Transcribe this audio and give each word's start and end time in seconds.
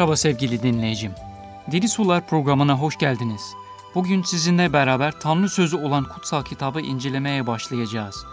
Merhaba 0.00 0.16
sevgili 0.16 0.62
dinleyicim. 0.62 1.12
Diri 1.70 1.88
Sular 1.88 2.26
programına 2.26 2.78
hoş 2.78 2.98
geldiniz. 2.98 3.54
Bugün 3.94 4.22
sizinle 4.22 4.72
beraber 4.72 5.20
Tanrı 5.20 5.48
Sözü 5.48 5.76
olan 5.76 6.04
kutsal 6.04 6.42
kitabı 6.42 6.80
incelemeye 6.80 7.46
başlayacağız. 7.46 8.24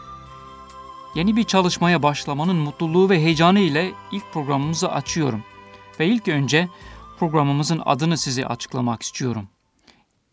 Yeni 1.15 1.36
bir 1.36 1.43
çalışmaya 1.43 2.04
başlamanın 2.04 2.55
mutluluğu 2.55 3.09
ve 3.09 3.21
heyecanı 3.21 3.59
ile 3.59 3.91
ilk 4.11 4.33
programımızı 4.33 4.91
açıyorum. 4.91 5.43
Ve 6.00 6.07
ilk 6.07 6.27
önce 6.27 6.69
programımızın 7.19 7.81
adını 7.86 8.18
size 8.18 8.45
açıklamak 8.45 9.02
istiyorum. 9.02 9.49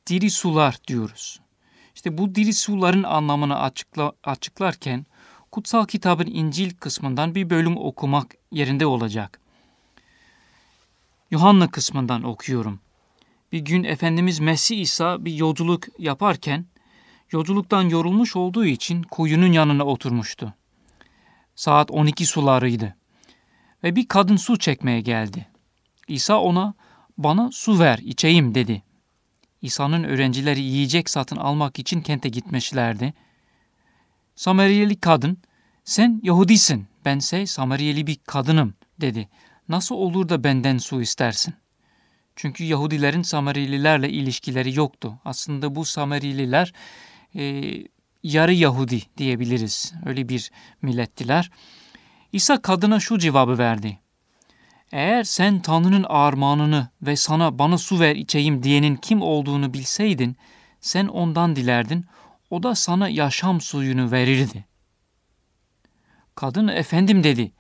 Diri 0.07 0.31
sular 0.31 0.79
diyoruz. 0.89 1.41
İşte 1.95 2.19
bu 2.19 2.35
diri 2.35 2.53
suların 2.53 3.03
anlamını 3.03 3.61
açıkla, 3.61 4.13
açıklarken 4.25 5.07
kutsal 5.53 5.87
kitabın 5.87 6.27
İncil 6.27 6.71
kısmından 6.71 7.35
bir 7.35 7.51
bölüm 7.51 7.77
okumak 7.77 8.35
yerinde 8.53 8.87
olacak. 8.87 9.44
Yuhanna 11.31 11.71
kısmından 11.71 12.23
okuyorum. 12.23 12.81
Bir 13.53 13.59
gün 13.59 13.85
Efendimiz 13.85 14.41
Mesih 14.41 14.81
İsa 14.81 15.25
bir 15.25 15.35
yolculuk 15.35 15.85
yaparken 15.99 16.67
yolculuktan 17.33 17.83
yorulmuş 17.83 18.37
olduğu 18.37 18.65
için 18.65 19.03
kuyunun 19.03 19.53
yanına 19.53 19.85
oturmuştu. 19.85 20.55
Saat 21.55 21.91
12 21.91 22.27
sularıydı. 22.27 22.97
Ve 23.85 23.97
bir 23.97 24.09
kadın 24.09 24.37
su 24.37 24.59
çekmeye 24.59 25.01
geldi. 25.01 25.47
İsa 26.09 26.41
ona 26.41 26.75
bana 27.19 27.51
su 27.53 27.79
ver 27.79 27.99
içeyim 27.99 28.55
dedi. 28.55 28.83
İsa'nın 29.63 30.05
öğrencileri 30.05 30.61
yiyecek 30.61 31.11
satın 31.11 31.37
almak 31.37 31.79
için 31.79 32.01
kente 32.01 32.29
gitmişlerdi. 32.29 33.15
Samariyeli 34.37 35.01
kadın 35.01 35.39
sen 35.85 36.21
Yahudisin 36.23 36.87
bense 37.05 37.47
Samariyeli 37.47 38.07
bir 38.07 38.19
kadınım 38.27 38.75
dedi. 39.01 39.29
Nasıl 39.69 39.95
olur 39.95 40.29
da 40.29 40.45
benden 40.45 40.79
su 40.79 41.03
istersin? 41.03 41.55
Çünkü 42.37 42.65
Yahudilerin 42.65 43.23
Samarililerle 43.23 44.11
ilişkileri 44.11 44.75
yoktu. 44.75 45.19
Aslında 45.25 45.75
bu 45.75 45.85
Samarililer 45.85 46.73
e, 47.37 47.73
yarı 48.23 48.53
Yahudi 48.53 49.03
diyebiliriz. 49.17 49.93
Öyle 50.07 50.29
bir 50.29 50.51
millettiler. 50.83 51.51
İsa 52.33 52.63
kadına 52.63 53.01
şu 53.01 53.19
cevabı 53.19 53.59
verdi. 53.59 53.99
Eğer 54.93 55.25
sen 55.25 55.61
Tanrı'nın 55.61 56.05
armağanını 56.09 56.89
ve 57.03 57.17
sana 57.17 57.59
bana 57.59 57.79
su 57.79 58.01
ver 58.01 58.17
içeyim 58.17 58.63
diyenin 58.63 58.97
kim 58.97 59.23
olduğunu 59.23 59.75
bilseydin, 59.75 60.37
sen 60.81 61.07
ondan 61.07 61.57
dilerdin, 61.57 62.07
o 62.51 62.63
da 62.63 62.75
sana 62.75 63.09
yaşam 63.09 63.61
suyunu 63.61 64.11
verirdi. 64.11 64.65
Kadın 66.35 66.69
efendim 66.69 67.25
dedi, 67.25 67.53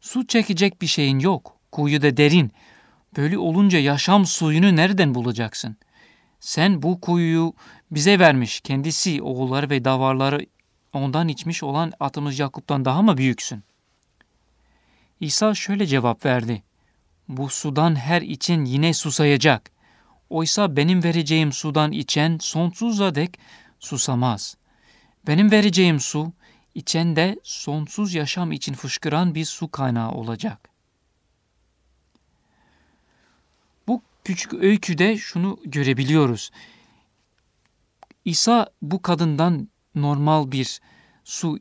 su 0.00 0.26
çekecek 0.26 0.82
bir 0.82 0.86
şeyin 0.86 1.18
yok, 1.18 1.56
kuyu 1.72 2.02
da 2.02 2.16
derin. 2.16 2.52
Böyle 3.16 3.38
olunca 3.38 3.78
yaşam 3.78 4.26
suyunu 4.26 4.76
nereden 4.76 5.14
bulacaksın? 5.14 5.76
Sen 6.40 6.82
bu 6.82 7.00
kuyuyu 7.00 7.54
bize 7.90 8.18
vermiş, 8.18 8.60
kendisi, 8.60 9.22
oğulları 9.22 9.70
ve 9.70 9.84
davarları 9.84 10.46
ondan 10.92 11.28
içmiş 11.28 11.62
olan 11.62 11.92
atımız 12.00 12.38
Yakup'tan 12.38 12.84
daha 12.84 13.02
mı 13.02 13.16
büyüksün? 13.16 13.64
İsa 15.20 15.54
şöyle 15.54 15.86
cevap 15.86 16.24
verdi. 16.24 16.62
Bu 17.28 17.48
sudan 17.48 17.96
her 17.96 18.22
için 18.22 18.64
yine 18.64 18.94
susayacak. 18.94 19.70
Oysa 20.30 20.76
benim 20.76 21.04
vereceğim 21.04 21.52
sudan 21.52 21.92
içen 21.92 22.38
sonsuza 22.40 23.14
dek 23.14 23.38
susamaz. 23.78 24.56
Benim 25.26 25.50
vereceğim 25.50 26.00
su, 26.00 26.32
içen 26.78 27.16
de 27.16 27.40
sonsuz 27.42 28.14
yaşam 28.14 28.52
için 28.52 28.72
fışkıran 28.72 29.34
bir 29.34 29.44
su 29.44 29.70
kaynağı 29.70 30.12
olacak. 30.12 30.68
Bu 33.88 34.02
küçük 34.24 34.54
öyküde 34.54 35.16
şunu 35.16 35.58
görebiliyoruz. 35.64 36.50
İsa 38.24 38.70
bu 38.82 39.02
kadından 39.02 39.68
normal 39.94 40.52
bir 40.52 40.80
su 41.24 41.58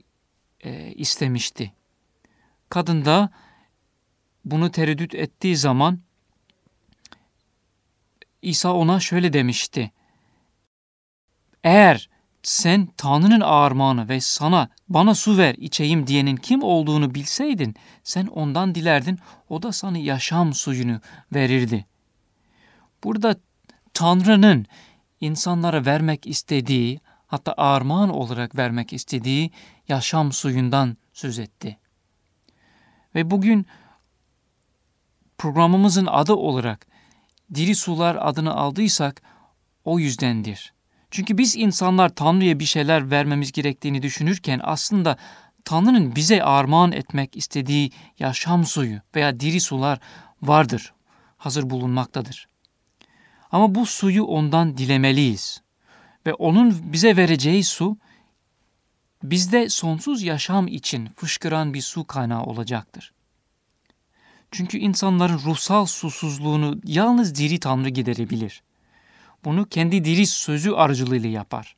e, 0.59 0.91
istemişti. 0.93 1.73
Kadın 2.69 3.05
da 3.05 3.29
bunu 4.45 4.71
tereddüt 4.71 5.15
ettiği 5.15 5.57
zaman 5.57 5.99
İsa 8.41 8.73
ona 8.73 8.99
şöyle 8.99 9.33
demişti. 9.33 9.91
Eğer 11.63 12.09
sen 12.47 12.87
Tanrı'nın 12.97 13.41
armağanı 13.41 14.09
ve 14.09 14.21
sana 14.21 14.69
bana 14.89 15.15
su 15.15 15.37
ver 15.37 15.55
içeyim 15.55 16.07
diyenin 16.07 16.35
kim 16.35 16.63
olduğunu 16.63 17.15
bilseydin 17.15 17.75
sen 18.03 18.27
ondan 18.27 18.75
dilerdin 18.75 19.19
o 19.49 19.63
da 19.63 19.71
sana 19.71 19.97
yaşam 19.97 20.53
suyunu 20.53 21.01
verirdi. 21.33 21.85
Burada 23.03 23.35
Tanrı'nın 23.93 24.65
insanlara 25.21 25.85
vermek 25.85 26.27
istediği 26.27 26.99
hatta 27.27 27.53
armağan 27.57 28.09
olarak 28.09 28.55
vermek 28.55 28.93
istediği 28.93 29.51
yaşam 29.87 30.31
suyundan 30.31 30.97
söz 31.13 31.39
etti. 31.39 31.77
Ve 33.15 33.31
bugün 33.31 33.65
programımızın 35.37 36.05
adı 36.05 36.33
olarak 36.33 36.87
diri 37.53 37.75
sular 37.75 38.17
adını 38.21 38.55
aldıysak 38.55 39.21
o 39.85 39.99
yüzdendir. 39.99 40.76
Çünkü 41.11 41.37
biz 41.37 41.55
insanlar 41.55 42.09
Tanrı'ya 42.09 42.59
bir 42.59 42.65
şeyler 42.65 43.11
vermemiz 43.11 43.51
gerektiğini 43.51 44.01
düşünürken 44.01 44.59
aslında 44.63 45.17
Tanrı'nın 45.65 46.15
bize 46.15 46.43
armağan 46.43 46.91
etmek 46.91 47.37
istediği 47.37 47.91
yaşam 48.19 48.65
suyu 48.65 48.99
veya 49.15 49.39
diri 49.39 49.59
sular 49.59 49.99
vardır, 50.41 50.93
hazır 51.37 51.69
bulunmaktadır. 51.69 52.47
Ama 53.51 53.75
bu 53.75 53.85
suyu 53.85 54.23
ondan 54.23 54.77
dilemeliyiz. 54.77 55.61
Ve 56.25 56.33
onun 56.33 56.93
bize 56.93 57.17
vereceği 57.17 57.63
su 57.63 57.97
bizde 59.23 59.69
sonsuz 59.69 60.23
yaşam 60.23 60.67
için 60.67 61.09
fışkıran 61.15 61.73
bir 61.73 61.81
su 61.81 62.07
kaynağı 62.07 62.43
olacaktır. 62.43 63.13
Çünkü 64.51 64.77
insanların 64.77 65.39
ruhsal 65.45 65.85
susuzluğunu 65.85 66.81
yalnız 66.83 67.35
diri 67.35 67.59
Tanrı 67.59 67.89
giderebilir. 67.89 68.63
Bunu 69.47 69.69
kendi 69.69 70.05
diri 70.05 70.25
sözü 70.25 70.71
aracılığıyla 70.71 71.29
yapar. 71.29 71.75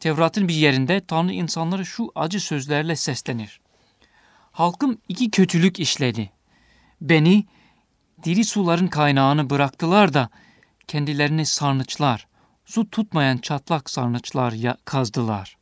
Tevrat'ın 0.00 0.48
bir 0.48 0.54
yerinde 0.54 1.06
Tanrı 1.06 1.32
insanlara 1.32 1.84
şu 1.84 2.12
acı 2.14 2.40
sözlerle 2.40 2.96
seslenir. 2.96 3.60
Halkım 4.52 4.98
iki 5.08 5.30
kötülük 5.30 5.80
işledi. 5.80 6.30
Beni 7.00 7.46
diri 8.24 8.44
suların 8.44 8.88
kaynağını 8.88 9.50
bıraktılar 9.50 10.14
da 10.14 10.28
kendilerini 10.88 11.46
sarnıçlar, 11.46 12.26
su 12.64 12.90
tutmayan 12.90 13.38
çatlak 13.38 13.90
sarnıçlar 13.90 14.54
kazdılar. 14.84 15.56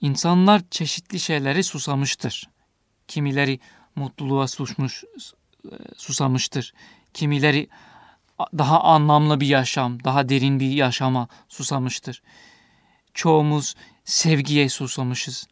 İnsanlar 0.00 0.62
çeşitli 0.70 1.20
şeyleri 1.20 1.64
susamıştır. 1.64 2.50
Kimileri 3.08 3.60
mutluluğa 3.96 4.48
susmuş, 4.48 5.04
susamıştır. 5.96 6.74
Kimileri 7.14 7.68
daha 8.38 8.80
anlamlı 8.80 9.40
bir 9.40 9.46
yaşam, 9.46 10.04
daha 10.04 10.28
derin 10.28 10.60
bir 10.60 10.70
yaşama 10.70 11.28
susamıştır. 11.48 12.22
Çoğumuz 13.14 13.74
sevgiye 14.04 14.68
susamışız. 14.68 15.46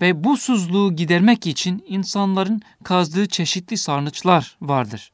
Ve 0.00 0.24
bu 0.24 0.36
susuzluğu 0.36 0.96
gidermek 0.96 1.46
için 1.46 1.84
insanların 1.86 2.62
kazdığı 2.84 3.28
çeşitli 3.28 3.76
sarnıçlar 3.76 4.56
vardır. 4.60 5.12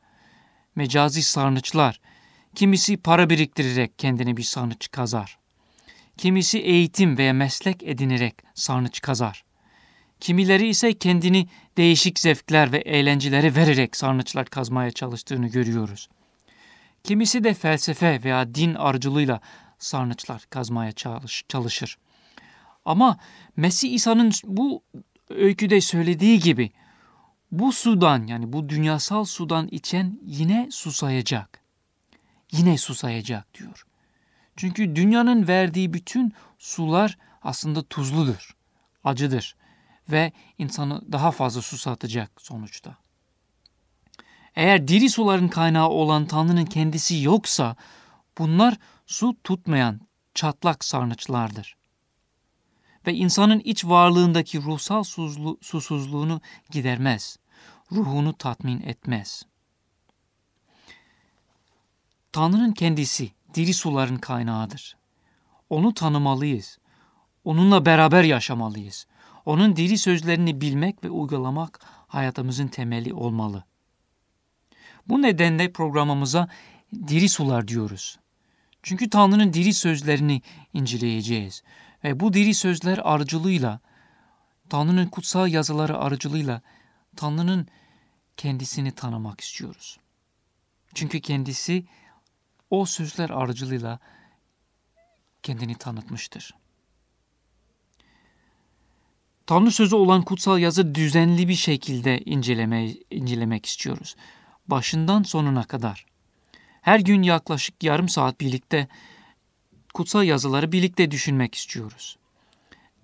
Mecazi 0.77 1.23
sarnıçlar. 1.23 2.01
Kimisi 2.55 2.97
para 2.97 3.31
biriktirerek 3.31 3.99
kendine 3.99 4.37
bir 4.37 4.43
sarnıç 4.43 4.91
kazar. 4.91 5.39
Kimisi 6.17 6.59
eğitim 6.59 7.19
veya 7.19 7.33
meslek 7.33 7.83
edinerek 7.83 8.35
sarnıç 8.55 9.01
kazar. 9.01 9.45
Kimileri 10.21 10.69
ise 10.69 10.99
kendini 10.99 11.49
değişik 11.77 12.19
zevkler 12.19 12.73
ve 12.73 12.79
eğlenceleri 12.79 13.57
vererek 13.57 13.97
sarnıçlar 13.97 14.47
kazmaya 14.47 14.91
çalıştığını 14.91 15.49
görüyoruz. 15.49 16.09
Kimisi 17.05 17.45
de 17.45 17.55
felsefe 17.55 18.21
veya 18.25 18.55
din 18.55 18.75
aracılığıyla 18.75 19.41
sarnıçlar 19.79 20.43
kazmaya 20.51 20.93
çalış, 20.93 21.45
çalışır. 21.49 21.99
Ama 22.85 23.19
Mesih 23.57 23.93
İsa'nın 23.93 24.33
bu 24.45 24.83
öyküde 25.31 25.81
söylediği 25.81 26.41
gibi 26.41 26.73
bu 27.53 27.73
sudan 27.73 28.27
yani 28.27 28.53
bu 28.53 28.69
dünyasal 28.69 29.25
sudan 29.25 29.69
içen 29.71 30.19
yine 30.23 30.69
susayacak. 30.71 31.63
Yine 32.53 32.79
susayacak 32.79 33.55
diyor. 33.55 33.85
Çünkü 34.57 34.97
dünyanın 34.97 35.49
verdiği 35.49 35.93
bütün 35.93 36.33
sular 36.59 37.19
aslında 37.43 37.83
tuzludur, 37.83 38.57
acıdır 39.05 39.57
ve 40.09 40.33
insanı 40.59 41.13
daha 41.13 41.31
fazla 41.31 41.63
susatacak 41.63 42.31
sonuçta. 42.39 42.97
Eğer 44.59 44.89
diri 44.89 45.11
suların 45.11 45.49
kaynağı 45.49 45.89
olan 45.89 46.27
Tanrı'nın 46.27 46.65
kendisi 46.65 47.23
yoksa 47.23 47.77
bunlar 48.39 48.79
su 49.07 49.37
tutmayan 49.45 50.01
çatlak 50.35 50.85
sarnıçlardır. 50.85 51.77
Ve 53.07 53.15
insanın 53.15 53.61
iç 53.61 53.85
varlığındaki 53.85 54.63
ruhsal 54.63 55.03
susuzluğunu 55.61 56.41
gidermez, 56.71 57.37
ruhunu 57.93 58.33
tatmin 58.33 58.81
etmez. 58.81 59.43
Tanrı'nın 62.33 62.73
kendisi 62.73 63.31
diri 63.55 63.75
suların 63.75 64.19
kaynağıdır. 64.19 64.97
Onu 65.71 65.95
tanımalıyız. 65.95 66.79
Onunla 67.45 67.87
beraber 67.87 68.25
yaşamalıyız. 68.25 69.07
Onun 69.47 69.77
diri 69.77 69.99
sözlerini 69.99 70.61
bilmek 70.61 71.05
ve 71.05 71.11
uygulamak 71.11 71.81
hayatımızın 72.09 72.69
temeli 72.69 73.15
olmalı. 73.15 73.68
Bu 75.09 75.23
nedenle 75.23 75.73
programımıza 75.73 76.49
diri 77.09 77.29
sular 77.29 77.69
diyoruz. 77.69 78.19
Çünkü 78.83 79.11
Tanrı'nın 79.11 79.53
diri 79.53 79.75
sözlerini 79.75 80.43
inceleyeceğiz. 80.75 81.63
Ve 82.05 82.21
bu 82.21 82.33
diri 82.33 82.55
sözler 82.55 82.99
aracılığıyla, 82.99 83.81
Tanrı'nın 84.71 85.07
kutsal 85.07 85.49
yazıları 85.49 85.99
aracılığıyla 85.99 86.63
Tanrı'nın 87.17 87.69
kendisini 88.37 88.93
tanımak 88.93 89.41
istiyoruz. 89.41 89.99
Çünkü 90.95 91.21
kendisi 91.21 91.85
o 92.71 92.87
sözler 92.87 93.31
aracılığıyla 93.31 93.99
kendini 95.43 95.75
tanıtmıştır. 95.75 96.55
Tanrı 99.47 99.71
sözü 99.71 99.97
olan 99.97 100.23
kutsal 100.23 100.59
yazı 100.59 100.95
düzenli 100.95 101.49
bir 101.49 101.55
şekilde 101.55 102.19
inceleme, 102.19 102.89
incelemek 103.11 103.67
istiyoruz. 103.67 104.17
Başından 104.69 105.23
sonuna 105.23 105.65
kadar. 105.65 106.07
Her 106.83 107.01
gün 107.01 107.23
yaklaşık 107.23 107.83
yarım 107.83 108.09
saat 108.09 108.41
birlikte 108.41 108.89
kutsal 109.95 110.25
yazıları 110.25 110.73
birlikte 110.73 111.11
düşünmek 111.11 111.55
istiyoruz. 111.55 112.19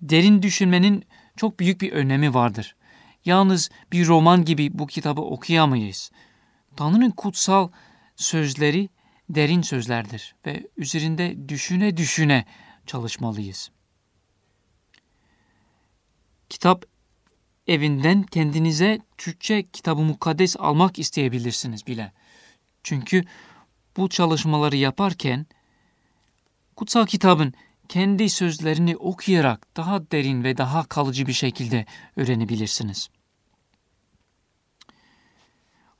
Derin 0.01 0.41
düşünmenin 0.41 1.05
çok 1.35 1.59
büyük 1.59 1.81
bir 1.81 1.91
önemi 1.91 2.33
vardır. 2.33 2.75
Yalnız 3.25 3.69
bir 3.91 4.07
roman 4.07 4.45
gibi 4.45 4.79
bu 4.79 4.87
kitabı 4.87 5.21
okuyamayız. 5.21 6.11
Tanrı'nın 6.75 7.11
kutsal 7.11 7.69
sözleri 8.15 8.89
derin 9.29 9.61
sözlerdir 9.61 10.35
ve 10.45 10.67
üzerinde 10.77 11.49
düşüne 11.49 11.97
düşüne 11.97 12.45
çalışmalıyız. 12.85 13.71
Kitap 16.49 16.85
evinden 17.67 18.23
kendinize 18.23 18.99
Türkçe 19.17 19.63
kitabı 19.63 20.01
mukaddes 20.01 20.55
almak 20.59 20.99
isteyebilirsiniz 20.99 21.87
bile. 21.87 22.11
Çünkü 22.83 23.23
bu 23.97 24.09
çalışmaları 24.09 24.75
yaparken 24.75 25.45
kutsal 26.75 27.05
kitabın 27.05 27.53
kendi 27.89 28.29
sözlerini 28.29 28.97
okuyarak 28.97 29.77
daha 29.77 30.11
derin 30.11 30.43
ve 30.43 30.57
daha 30.57 30.83
kalıcı 30.83 31.27
bir 31.27 31.33
şekilde 31.33 31.85
öğrenebilirsiniz. 32.15 33.09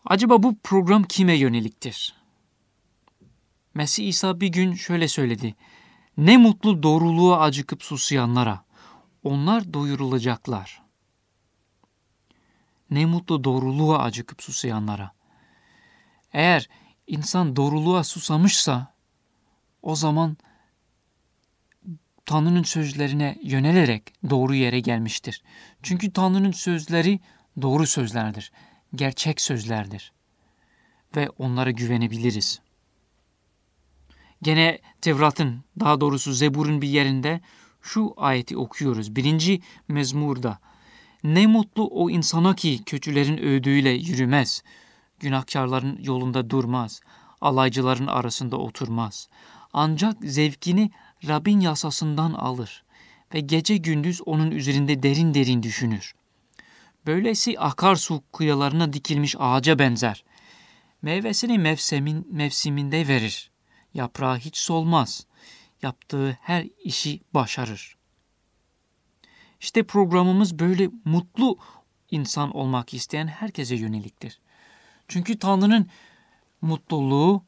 Acaba 0.06 0.44
bu 0.44 0.58
program 0.64 1.04
kime 1.04 1.34
yöneliktir? 1.34 2.16
Mesih 3.74 4.08
İsa 4.08 4.40
bir 4.40 4.48
gün 4.48 4.74
şöyle 4.74 5.08
söyledi. 5.08 5.56
Ne 6.18 6.38
mutlu 6.38 6.84
doğruluğa 6.84 7.40
acıkıp 7.40 7.84
susayanlara. 7.84 8.66
Onlar 9.24 9.74
doyurulacaklar. 9.74 10.85
Ne 12.92 13.06
mutlu 13.06 13.44
doğruluğa 13.44 14.00
acıkıp 14.00 14.44
susayanlara. 14.44 15.12
Eğer 16.34 16.70
insan 17.08 17.56
doğruluğa 17.56 18.04
susamışsa 18.04 18.94
o 19.82 19.96
zaman 19.96 20.38
Tanrı'nın 22.26 22.64
sözlerine 22.64 23.38
yönelerek 23.44 24.14
doğru 24.30 24.56
yere 24.56 24.80
gelmiştir. 24.80 25.44
Çünkü 25.84 26.14
Tanrı'nın 26.14 26.52
sözleri 26.52 27.20
doğru 27.62 27.88
sözlerdir, 27.88 28.52
gerçek 28.96 29.42
sözlerdir 29.42 30.12
ve 31.16 31.30
onlara 31.30 31.72
güvenebiliriz. 31.72 32.62
Gene 34.42 34.80
Tevrat'ın 35.02 35.64
daha 35.80 36.02
doğrusu 36.02 36.34
Zebur'un 36.34 36.82
bir 36.82 36.88
yerinde 36.88 37.42
şu 37.82 38.14
ayeti 38.18 38.58
okuyoruz. 38.58 39.16
Birinci 39.16 39.62
mezmurda. 39.88 40.60
Ne 41.26 41.48
mutlu 41.48 41.88
o 41.88 42.10
insana 42.10 42.56
ki 42.56 42.84
kötülerin 42.86 43.38
övdüğüyle 43.38 43.90
yürümez. 43.90 44.64
Günahkarların 45.20 46.00
yolunda 46.04 46.50
durmaz. 46.50 47.02
Alaycıların 47.42 48.08
arasında 48.08 48.58
oturmaz. 48.58 49.30
Ancak 49.74 50.18
zevkini 50.24 50.92
Rabbin 51.28 51.60
yasasından 51.60 52.34
alır 52.34 52.84
ve 53.34 53.40
gece 53.40 53.78
gündüz 53.78 54.22
onun 54.26 54.52
üzerinde 54.52 55.04
derin 55.04 55.34
derin 55.34 55.64
düşünür. 55.64 56.16
Böylesi 57.06 57.60
akarsu 57.60 58.24
kıyalarına 58.34 58.94
dikilmiş 58.94 59.36
ağaca 59.40 59.80
benzer. 59.80 60.24
Meyvesini 61.02 61.60
mevsimin, 61.60 62.28
mevsiminde 62.32 63.08
verir. 63.08 63.52
Yaprağı 63.94 64.38
hiç 64.38 64.58
solmaz. 64.58 65.26
Yaptığı 65.82 66.38
her 66.42 66.68
işi 66.84 67.22
başarır. 67.34 67.98
İşte 69.62 69.84
programımız 69.84 70.60
böyle 70.60 70.90
mutlu 71.06 71.58
insan 72.12 72.56
olmak 72.56 72.94
isteyen 72.94 73.28
herkese 73.28 73.76
yöneliktir. 73.76 74.40
Çünkü 75.08 75.40
Tanrı'nın 75.40 75.88
mutluluğu 76.62 77.44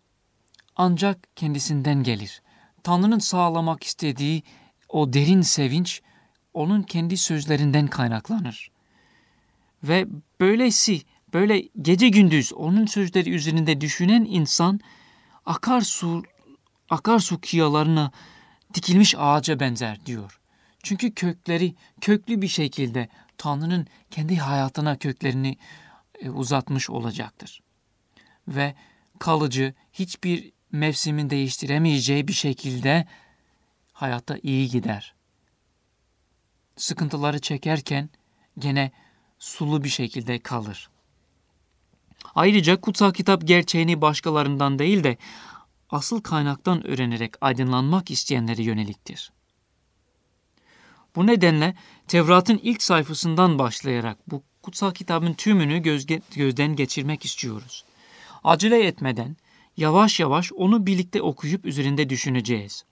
ancak 0.75 1.36
kendisinden 1.36 2.04
gelir. 2.04 2.42
Tanrı'nın 2.83 3.19
sağlamak 3.19 3.83
istediği 3.83 4.44
o 4.89 5.13
derin 5.13 5.42
sevinç 5.42 6.01
onun 6.54 6.83
kendi 6.83 7.18
sözlerinden 7.18 7.88
kaynaklanır. 7.88 8.71
Ve 9.83 10.07
böylesi, 10.39 11.01
böyle 11.33 11.69
gece 11.81 12.10
gündüz 12.10 12.53
onun 12.53 12.86
sözleri 12.86 13.30
üzerinde 13.30 13.81
düşünen 13.81 14.27
insan 14.30 14.80
akarsu 15.45 16.24
akarsu 16.89 17.42
kiyalarına 17.42 18.12
dikilmiş 18.74 19.15
ağaca 19.18 19.60
benzer 19.60 20.06
diyor. 20.06 20.39
Çünkü 20.83 21.13
kökleri 21.13 21.75
köklü 22.01 22.41
bir 22.41 22.47
şekilde 22.47 23.09
Tanrı'nın 23.38 23.88
kendi 24.12 24.35
hayatına 24.35 24.97
köklerini 24.97 25.57
e, 26.21 26.29
uzatmış 26.29 26.89
olacaktır. 26.89 27.62
Ve 28.47 28.75
kalıcı 29.19 29.74
hiçbir 29.94 30.51
mevsimin 30.71 31.29
değiştiremeyeceği 31.29 32.27
bir 32.27 32.33
şekilde 32.33 33.07
hayatta 33.94 34.38
iyi 34.44 34.69
gider. 34.69 35.15
Sıkıntıları 36.75 37.39
çekerken 37.39 38.10
gene 38.60 38.91
sulu 39.39 39.84
bir 39.84 39.89
şekilde 39.89 40.39
kalır. 40.39 40.89
Ayrıca 42.36 42.81
kutsal 42.81 43.13
kitap 43.13 43.48
gerçeğini 43.48 44.01
başkalarından 44.01 44.79
değil 44.79 45.03
de 45.03 45.17
asıl 45.89 46.22
kaynaktan 46.22 46.88
öğrenerek 46.88 47.34
aydınlanmak 47.41 48.12
isteyenlere 48.12 48.63
yöneliktir. 48.63 49.31
Bu 51.17 51.27
nedenle 51.27 51.75
Tevrat'ın 52.07 52.59
ilk 52.63 52.83
sayfasından 52.83 53.59
başlayarak 53.59 54.31
bu 54.31 54.43
kutsal 54.62 54.91
kitabın 54.91 55.33
tümünü 55.33 55.81
gözden 56.36 56.75
geçirmek 56.75 57.25
istiyoruz. 57.25 57.86
Acele 58.43 58.88
etmeden 58.88 59.38
yavaş 59.77 60.19
yavaş 60.19 60.51
onu 60.53 60.86
birlikte 60.86 61.21
okuyup 61.21 61.65
üzerinde 61.65 62.09
düşüneceğiz. 62.09 62.86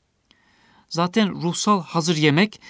Zaten 0.90 1.42
ruhsal 1.42 1.84
hazır 1.84 2.18
yemek 2.18 2.62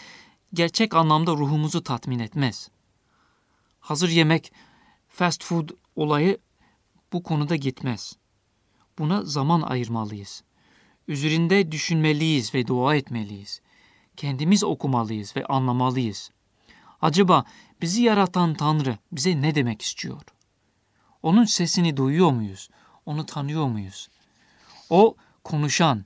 gerçek 0.53 0.93
anlamda 0.93 1.31
ruhumuzu 1.31 1.83
tatmin 1.83 2.19
etmez. 2.19 2.69
Hazır 3.79 4.09
yemek, 4.09 4.51
fast 5.09 5.43
food 5.43 5.69
olayı 5.95 6.37
bu 7.13 7.23
konuda 7.23 7.55
gitmez. 7.55 8.13
Buna 8.99 9.23
zaman 9.23 9.61
ayırmalıyız. 9.61 10.43
Üzerinde 11.07 11.71
düşünmeliyiz 11.71 12.53
ve 12.53 12.67
dua 12.67 12.95
etmeliyiz. 12.95 13.61
Kendimiz 14.17 14.63
okumalıyız 14.63 15.35
ve 15.35 15.45
anlamalıyız. 15.45 16.31
Acaba 17.01 17.45
bizi 17.81 18.03
yaratan 18.03 18.53
Tanrı 18.53 18.97
bize 19.11 19.41
ne 19.41 19.55
demek 19.55 19.81
istiyor? 19.81 20.21
Onun 21.23 21.45
sesini 21.45 21.97
duyuyor 21.97 22.31
muyuz? 22.31 22.69
Onu 23.05 23.25
tanıyor 23.25 23.67
muyuz? 23.67 24.09
O 24.89 25.15
konuşan, 25.43 26.05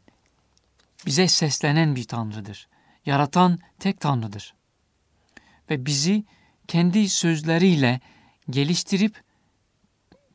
bize 1.05 1.27
seslenen 1.27 1.95
bir 1.95 2.03
Tanrıdır. 2.03 2.67
Yaratan 3.05 3.59
tek 3.79 3.99
Tanrıdır. 3.99 4.53
Ve 5.69 5.85
bizi 5.85 6.23
kendi 6.67 7.09
sözleriyle 7.09 7.99
geliştirip 8.49 9.23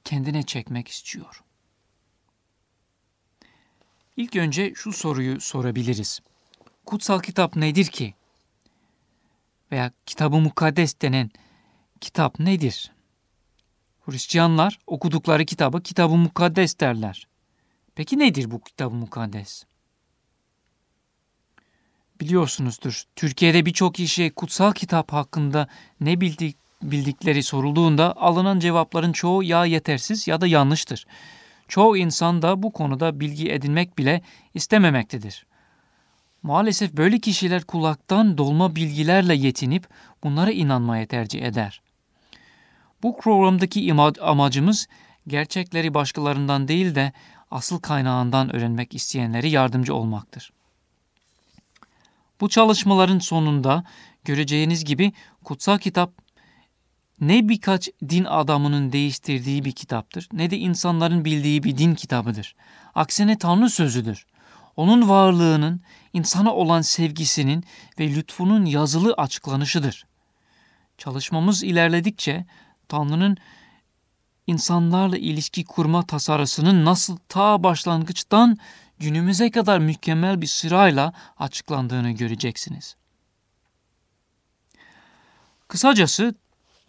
kendine 0.04 0.42
çekmek 0.42 0.88
istiyor. 0.88 1.42
İlk 4.16 4.36
önce 4.36 4.72
şu 4.74 4.92
soruyu 4.92 5.40
sorabiliriz. 5.40 6.20
Kutsal 6.86 7.20
kitap 7.20 7.56
nedir 7.56 7.84
ki? 7.84 8.14
Veya 9.72 9.92
kitabı 10.06 10.36
mukaddes 10.36 11.00
denen 11.02 11.30
kitap 12.00 12.40
nedir? 12.40 12.92
Hristiyanlar 14.00 14.78
okudukları 14.86 15.44
kitabı 15.44 15.82
kitabı 15.82 16.16
mukaddes 16.16 16.80
derler. 16.80 17.28
Peki 17.94 18.18
nedir 18.18 18.50
bu 18.50 18.60
kitabı 18.60 18.94
mukaddes? 18.94 19.64
Biliyorsunuzdur. 22.20 23.04
Türkiye'de 23.16 23.66
birçok 23.66 23.94
kişi 23.94 24.30
kutsal 24.30 24.72
kitap 24.72 25.12
hakkında 25.12 25.68
ne 26.00 26.20
bildik, 26.20 26.56
bildikleri 26.82 27.42
sorulduğunda 27.42 28.16
alınan 28.16 28.58
cevapların 28.58 29.12
çoğu 29.12 29.42
ya 29.42 29.64
yetersiz 29.64 30.28
ya 30.28 30.40
da 30.40 30.46
yanlıştır. 30.46 31.06
çoğu 31.68 31.96
insan 31.96 32.42
da 32.42 32.62
bu 32.62 32.72
konuda 32.72 33.20
bilgi 33.20 33.50
edinmek 33.52 33.98
bile 33.98 34.22
istememektedir. 34.54 35.46
Maalesef 36.44 36.92
böyle 36.92 37.18
kişiler 37.18 37.64
kulaktan 37.64 38.38
dolma 38.38 38.76
bilgilerle 38.76 39.34
yetinip 39.34 39.88
bunlara 40.24 40.50
inanmaya 40.50 41.06
tercih 41.06 41.42
eder. 41.42 41.82
Bu 43.02 43.18
programdaki 43.18 43.94
amacımız 44.20 44.86
gerçekleri 45.26 45.94
başkalarından 45.94 46.68
değil 46.68 46.94
de 46.94 47.12
asıl 47.50 47.78
kaynağından 47.78 48.56
öğrenmek 48.56 48.94
isteyenlere 48.94 49.48
yardımcı 49.48 49.94
olmaktır. 49.94 50.52
Bu 52.40 52.48
çalışmaların 52.48 53.18
sonunda 53.18 53.84
göreceğiniz 54.24 54.84
gibi 54.84 55.12
kutsal 55.44 55.78
kitap 55.78 56.12
ne 57.20 57.48
birkaç 57.48 57.88
din 58.08 58.24
adamının 58.24 58.92
değiştirdiği 58.92 59.64
bir 59.64 59.72
kitaptır 59.72 60.28
ne 60.32 60.50
de 60.50 60.58
insanların 60.58 61.24
bildiği 61.24 61.62
bir 61.62 61.78
din 61.78 61.94
kitabıdır. 61.94 62.54
Aksine 62.94 63.38
Tanrı 63.38 63.70
sözüdür. 63.70 64.26
Onun 64.76 65.08
varlığının, 65.08 65.80
insana 66.12 66.54
olan 66.54 66.82
sevgisinin 66.82 67.64
ve 67.98 68.14
lütfunun 68.14 68.64
yazılı 68.64 69.12
açıklanışıdır. 69.12 70.06
Çalışmamız 70.98 71.62
ilerledikçe 71.62 72.46
Tanrı'nın 72.88 73.36
insanlarla 74.46 75.18
ilişki 75.18 75.64
kurma 75.64 76.06
tasarısının 76.06 76.84
nasıl 76.84 77.16
ta 77.28 77.62
başlangıçtan 77.62 78.58
günümüze 78.98 79.50
kadar 79.50 79.78
mükemmel 79.78 80.40
bir 80.40 80.46
sırayla 80.46 81.12
açıklandığını 81.38 82.10
göreceksiniz. 82.10 82.96
Kısacası 85.68 86.34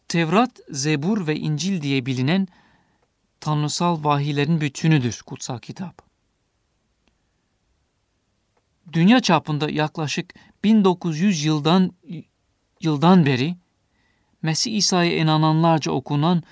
Tevrat, 0.08 0.60
Zebur 0.70 1.27
ve 1.27 1.36
İncil 1.36 1.82
diye 1.82 2.06
bilinen 2.06 2.48
tanrısal 3.39 4.04
vahiylerin 4.04 4.62
bütünüdür 4.62 5.22
kutsal 5.25 5.60
kitap. 5.60 6.05
Dünya 8.94 9.20
çapında 9.20 9.70
yaklaşık 9.70 10.34
1900 10.63 11.46
yıldan 11.46 11.92
yıldan 12.82 13.25
beri 13.25 13.56
Mesih 14.42 14.77
İsa'ya 14.77 15.18
inananlarca 15.18 15.92
okunan 15.92 16.44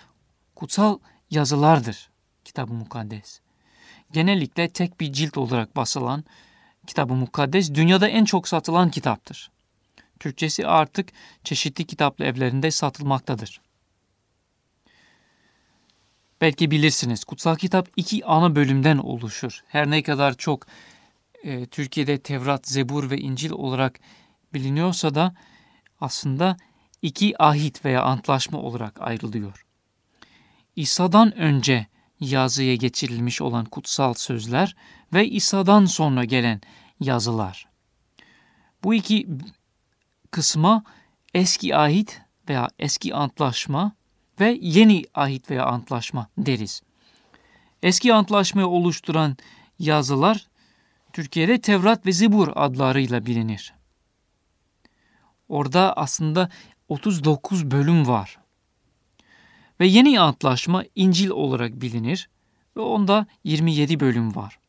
kutsal 0.55 0.99
yazılardır 1.29 2.09
Kitab-ı 2.45 2.73
Mukaddes. 2.73 3.39
Genellikle 4.11 4.69
tek 4.69 4.99
bir 4.99 5.13
cilt 5.13 5.37
olarak 5.37 5.75
basılan 5.75 6.23
Kitab-ı 6.87 7.13
Mukaddes 7.13 7.73
dünyada 7.73 8.07
en 8.07 8.25
çok 8.25 8.47
satılan 8.47 8.91
kitaptır. 8.91 9.51
Türkçesi 10.19 10.67
artık 10.67 11.09
çeşitli 11.43 11.85
kitaplı 11.85 12.25
evlerinde 12.25 12.71
satılmaktadır. 12.71 13.61
Belki 16.41 16.71
bilirsiniz 16.71 17.23
kutsal 17.23 17.55
kitap 17.55 17.89
iki 17.95 18.25
ana 18.25 18.55
bölümden 18.55 18.97
oluşur. 18.97 19.63
Her 19.67 19.89
ne 19.89 20.03
kadar 20.03 20.33
çok 20.33 20.67
e, 21.43 21.65
Türkiye'de 21.65 22.17
Tevrat, 22.17 22.67
Zebur 22.67 23.09
ve 23.09 23.17
İncil 23.17 23.51
olarak 23.51 23.99
biliniyorsa 24.53 25.15
da 25.15 25.35
aslında 26.01 26.57
iki 27.01 27.43
ahit 27.43 27.85
veya 27.85 28.03
antlaşma 28.03 28.59
olarak 28.59 29.01
ayrılıyor. 29.01 29.65
İsa'dan 30.75 31.37
önce 31.37 31.87
yazıya 32.19 32.75
geçirilmiş 32.75 33.41
olan 33.41 33.65
kutsal 33.65 34.13
sözler 34.13 34.75
ve 35.13 35.27
İsa'dan 35.27 35.85
sonra 35.85 36.25
gelen 36.25 36.61
yazılar. 36.99 37.67
Bu 38.83 38.93
iki 38.93 39.27
kısma 40.31 40.83
eski 41.33 41.75
ahit 41.75 42.21
veya 42.49 42.69
eski 42.79 43.15
antlaşma 43.15 43.91
ve 44.39 44.57
yeni 44.61 45.03
ahit 45.13 45.49
veya 45.51 45.65
antlaşma 45.65 46.27
deriz. 46.37 46.81
Eski 47.83 48.13
antlaşmayı 48.13 48.67
oluşturan 48.67 49.37
yazılar 49.79 50.47
Türkiye'de 51.13 51.61
Tevrat 51.61 52.05
ve 52.05 52.11
Zibur 52.11 52.49
adlarıyla 52.55 53.25
bilinir. 53.25 53.73
Orada 55.49 55.93
aslında 55.97 56.49
39 56.89 57.71
bölüm 57.71 58.07
var. 58.07 58.39
Ve 59.79 59.87
yeni 59.87 60.19
antlaşma 60.19 60.83
İncil 60.95 61.29
olarak 61.29 61.81
bilinir 61.81 62.29
ve 62.77 62.81
onda 62.81 63.27
27 63.43 63.99
bölüm 63.99 64.35
var. 64.35 64.59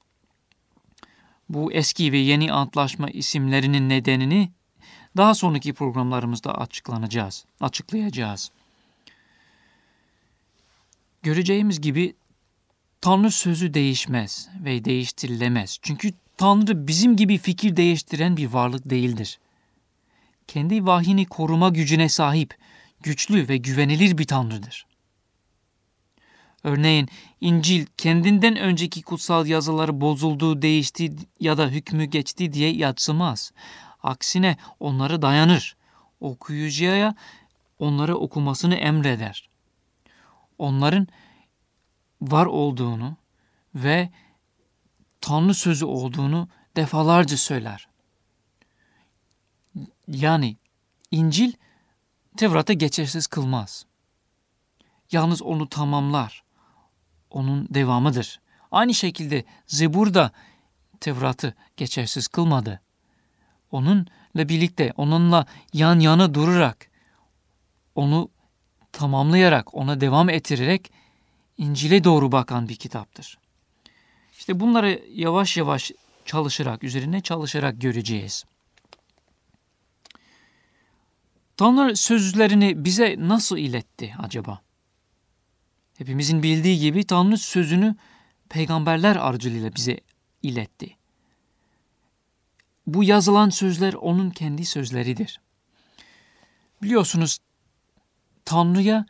Bu 1.48 1.72
eski 1.72 2.12
ve 2.12 2.18
yeni 2.18 2.52
antlaşma 2.52 3.10
isimlerinin 3.10 3.88
nedenini 3.88 4.50
daha 5.16 5.34
sonraki 5.34 5.74
programlarımızda 5.74 6.58
açıklanacağız, 6.58 7.44
açıklayacağız. 7.60 8.50
Göreceğimiz 11.22 11.80
gibi 11.80 12.16
Tanrı 13.00 13.30
sözü 13.30 13.74
değişmez 13.74 14.48
ve 14.64 14.84
değiştirilemez. 14.84 15.78
Çünkü 15.82 16.12
Tanrı 16.36 16.88
bizim 16.88 17.16
gibi 17.16 17.38
fikir 17.38 17.76
değiştiren 17.76 18.36
bir 18.36 18.46
varlık 18.46 18.90
değildir. 18.90 19.38
Kendi 20.48 20.86
vahyini 20.86 21.26
koruma 21.26 21.68
gücüne 21.68 22.08
sahip, 22.08 22.58
güçlü 23.02 23.48
ve 23.48 23.56
güvenilir 23.56 24.18
bir 24.18 24.26
Tanrı'dır. 24.26 24.86
Örneğin 26.64 27.08
İncil 27.40 27.86
kendinden 27.98 28.56
önceki 28.56 29.02
kutsal 29.02 29.46
yazıları 29.46 30.00
bozuldu, 30.00 30.62
değişti 30.62 31.12
ya 31.40 31.58
da 31.58 31.68
hükmü 31.68 32.04
geçti 32.04 32.52
diye 32.52 32.72
yatsımaz. 32.72 33.52
Aksine 34.02 34.56
onları 34.80 35.22
dayanır. 35.22 35.76
Okuyucuya 36.20 37.14
onları 37.78 38.16
okumasını 38.16 38.74
emreder. 38.74 39.48
Onların 40.58 41.06
var 42.22 42.46
olduğunu 42.46 43.16
ve 43.74 44.10
Tanrı 45.24 45.54
sözü 45.54 45.84
olduğunu 45.84 46.48
defalarca 46.76 47.36
söyler. 47.36 47.88
Yani 50.08 50.56
İncil 51.10 51.52
Tevrat'ı 52.36 52.72
geçersiz 52.72 53.26
kılmaz. 53.26 53.86
Yalnız 55.12 55.42
onu 55.42 55.68
tamamlar. 55.68 56.44
Onun 57.30 57.68
devamıdır. 57.70 58.40
Aynı 58.70 58.94
şekilde 58.94 59.44
Zebur 59.66 60.14
da 60.14 60.30
Tevrat'ı 61.00 61.54
geçersiz 61.76 62.28
kılmadı. 62.28 62.80
Onunla 63.70 64.08
birlikte, 64.36 64.92
onunla 64.96 65.46
yan 65.72 66.00
yana 66.00 66.34
durarak, 66.34 66.90
onu 67.94 68.28
tamamlayarak, 68.92 69.74
ona 69.74 70.00
devam 70.00 70.28
ettirerek 70.28 70.92
İncil'e 71.58 72.04
doğru 72.04 72.32
bakan 72.32 72.68
bir 72.68 72.76
kitaptır. 72.76 73.43
İşte 74.44 74.60
bunları 74.60 75.02
yavaş 75.12 75.56
yavaş 75.56 75.92
çalışarak, 76.24 76.84
üzerine 76.84 77.20
çalışarak 77.20 77.80
göreceğiz. 77.80 78.44
Tanrı 81.56 81.96
sözlerini 81.96 82.84
bize 82.84 83.16
nasıl 83.18 83.58
iletti 83.58 84.14
acaba? 84.18 84.60
Hepimizin 85.98 86.42
bildiği 86.42 86.78
gibi 86.78 87.04
Tanrı 87.04 87.38
sözünü 87.38 87.96
peygamberler 88.48 89.16
aracılığıyla 89.16 89.74
bize 89.74 90.00
iletti. 90.42 90.96
Bu 92.86 93.04
yazılan 93.04 93.50
sözler 93.50 93.94
onun 93.94 94.30
kendi 94.30 94.64
sözleridir. 94.66 95.40
Biliyorsunuz 96.82 97.38
Tanrı'ya 98.44 99.06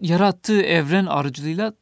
yarattığı 0.00 0.62
evren 0.62 1.06
aracılığıyla 1.06 1.72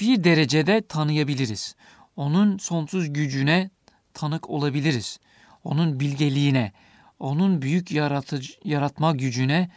bir 0.00 0.24
derecede 0.24 0.82
tanıyabiliriz. 0.86 1.74
Onun 2.16 2.58
sonsuz 2.58 3.12
gücüne 3.12 3.70
tanık 4.14 4.50
olabiliriz. 4.50 5.18
Onun 5.64 6.00
bilgeliğine, 6.00 6.72
onun 7.18 7.62
büyük 7.62 7.90
yaratıcı, 7.90 8.52
yaratma 8.64 9.12
gücüne 9.12 9.70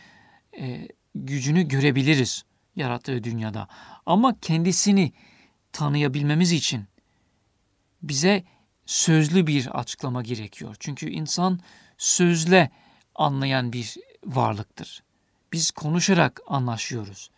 e, 0.60 0.88
gücünü 1.16 1.68
görebiliriz 1.68 2.44
yarattığı 2.76 3.24
dünyada. 3.24 3.68
Ama 4.06 4.40
kendisini 4.40 5.14
tanıyabilmemiz 5.72 6.52
için 6.52 6.86
bize 8.02 8.44
sözlü 8.86 9.48
bir 9.48 9.80
açıklama 9.80 10.22
gerekiyor. 10.22 10.76
Çünkü 10.80 11.10
insan 11.10 11.60
sözle 11.98 12.70
anlayan 13.16 13.74
bir 13.74 13.96
varlıktır. 14.26 15.04
Biz 15.54 15.72
konuşarak 15.72 16.42
anlaşıyoruz. 16.48 17.30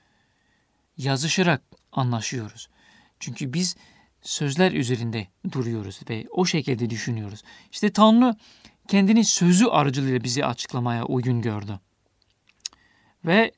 Yazışarak 0.97 1.66
anlaşıyoruz. 1.97 2.69
Çünkü 3.19 3.53
biz 3.53 3.75
sözler 4.21 4.71
üzerinde 4.71 5.27
duruyoruz 5.51 5.99
ve 6.09 6.25
o 6.31 6.45
şekilde 6.45 6.89
düşünüyoruz. 6.89 7.43
İşte 7.71 7.93
Tanrı 7.93 8.35
kendini 8.87 9.25
sözü 9.25 9.65
aracılığıyla 9.65 10.23
bizi 10.23 10.45
açıklamaya 10.45 11.05
uygun 11.05 11.41
gördü. 11.41 11.79
Ve 13.25 13.51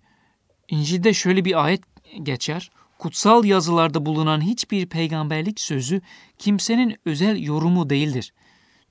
İncil'de 0.68 1.14
şöyle 1.14 1.46
bir 1.46 1.66
ayet 1.66 1.82
geçer. 2.24 2.72
Kutsal 2.98 3.46
yazılarda 3.46 4.06
bulunan 4.06 4.42
hiçbir 4.42 4.86
peygamberlik 4.86 5.60
sözü 5.60 6.02
kimsenin 6.38 6.98
özel 7.06 7.44
yorumu 7.44 7.90
değildir. 7.90 8.34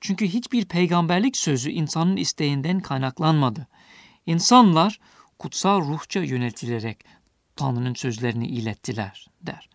Çünkü 0.01 0.27
hiçbir 0.27 0.65
peygamberlik 0.65 1.37
sözü 1.37 1.69
insanın 1.69 2.17
isteğinden 2.17 2.79
kaynaklanmadı. 2.79 3.67
İnsanlar 4.25 4.99
kutsal 5.39 5.81
ruhça 5.81 6.19
yöneltilerek 6.19 7.05
Tanrı'nın 7.59 7.93
sözlerini 7.93 8.47
ilettiler 8.47 9.27
der. 9.41 9.69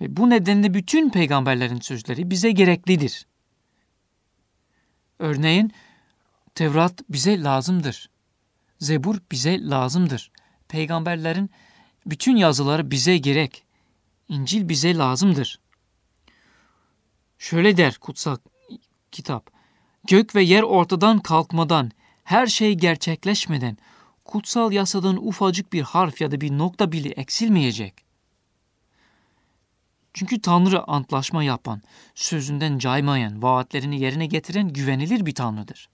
Ve 0.00 0.16
bu 0.16 0.30
nedenle 0.30 0.74
bütün 0.74 1.10
peygamberlerin 1.10 1.80
sözleri 1.80 2.30
bize 2.30 2.50
gereklidir. 2.50 3.26
Örneğin 5.18 5.72
Tevrat 6.54 7.02
bize 7.08 7.42
lazımdır. 7.42 8.10
Zebur 8.78 9.18
bize 9.32 9.68
lazımdır. 9.68 10.30
Peygamberlerin 10.68 11.50
bütün 12.06 12.36
yazıları 12.36 12.90
bize 12.90 13.18
gerek. 13.18 13.64
İncil 14.28 14.68
bize 14.68 14.96
lazımdır. 14.96 15.60
Şöyle 17.38 17.76
der 17.76 17.98
kutsal 17.98 18.36
kitap. 19.12 19.50
Gök 20.04 20.34
ve 20.34 20.42
yer 20.42 20.62
ortadan 20.62 21.18
kalkmadan, 21.18 21.90
her 22.24 22.46
şey 22.46 22.74
gerçekleşmeden, 22.74 23.78
kutsal 24.28 24.72
yasadan 24.72 25.26
ufacık 25.26 25.72
bir 25.72 25.82
harf 25.82 26.20
ya 26.20 26.30
da 26.30 26.40
bir 26.40 26.58
nokta 26.58 26.92
bile 26.92 27.08
eksilmeyecek. 27.08 27.94
Çünkü 30.14 30.40
Tanrı 30.40 30.82
antlaşma 30.82 31.44
yapan, 31.44 31.82
sözünden 32.14 32.78
caymayan, 32.78 33.42
vaatlerini 33.42 34.00
yerine 34.00 34.26
getiren 34.26 34.68
güvenilir 34.68 35.26
bir 35.26 35.34
Tanrıdır. 35.34 35.88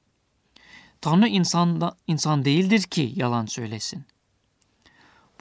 Tanrı 1.01 1.29
insanda, 1.29 1.97
insan 2.07 2.45
değildir 2.45 2.83
ki 2.83 3.13
yalan 3.17 3.47
söylesin. 3.47 4.05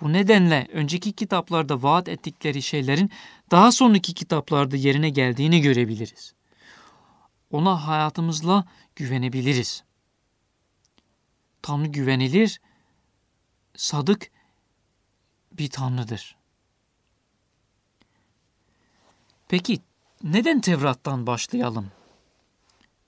Bu 0.02 0.14
nedenle 0.14 0.68
önceki 0.74 1.14
kitaplarda 1.14 1.84
vaat 1.84 2.10
ettikleri 2.10 2.62
şeylerin 2.62 3.12
daha 3.52 3.72
sonraki 3.72 4.14
kitaplarda 4.14 4.76
yerine 4.76 5.10
geldiğini 5.10 5.62
görebiliriz. 5.62 6.34
Ona 7.52 7.88
hayatımızla 7.88 8.66
güvenebiliriz. 8.96 9.84
Tanrı 11.62 11.88
güvenilir, 11.88 12.60
sadık 13.75 14.32
bir 15.51 15.70
Tanrıdır. 15.70 16.36
Peki 19.48 19.80
neden 20.24 20.62
Tevrat'tan 20.62 21.27
başlayalım? 21.27 21.92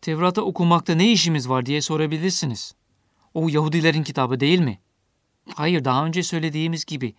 Tevrat'ı 0.01 0.41
okumakta 0.41 0.95
ne 0.95 1.11
işimiz 1.11 1.49
var 1.49 1.65
diye 1.65 1.81
sorabilirsiniz. 1.81 2.75
O 3.33 3.49
Yahudilerin 3.49 4.03
kitabı 4.03 4.39
değil 4.39 4.59
mi? 4.59 4.79
Hayır, 5.55 5.85
daha 5.85 6.05
önce 6.05 6.23
söylediğimiz 6.23 6.85
gibi 6.85 7.15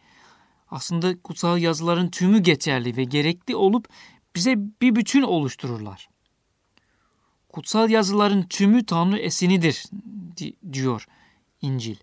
aslında 0.70 1.22
kutsal 1.22 1.58
yazıların 1.58 2.08
tümü 2.08 2.38
geçerli 2.38 2.96
ve 2.96 3.04
gerekli 3.04 3.56
olup 3.56 3.88
bize 4.34 4.54
bir 4.82 4.94
bütün 4.94 5.22
oluştururlar. 5.22 6.08
Kutsal 7.48 7.90
yazıların 7.90 8.42
tümü 8.42 8.86
Tanrı 8.86 9.18
esinidir 9.18 9.84
diyor 10.72 11.06
İncil. 11.62 11.96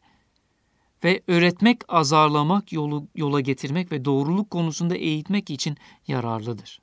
Ve 1.03 1.23
öğretmek, 1.27 1.81
azarlamak, 1.87 2.73
yolu, 2.73 3.07
yola 3.15 3.41
getirmek 3.41 3.91
ve 3.91 4.05
doğruluk 4.05 4.49
konusunda 4.49 4.95
eğitmek 4.95 5.49
için 5.49 5.77
yararlıdır. 6.07 6.81